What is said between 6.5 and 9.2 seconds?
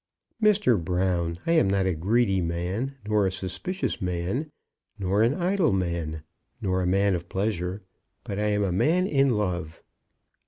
nor a man of pleasure. But I am a man